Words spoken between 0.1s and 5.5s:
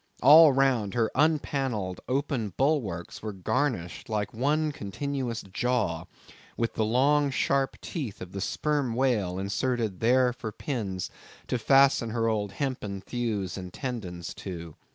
All round, her unpanelled, open bulwarks were garnished like one continuous